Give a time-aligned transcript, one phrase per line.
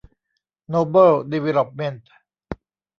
[0.69, 2.11] โนเบิล ดีเวลลอปเมนท์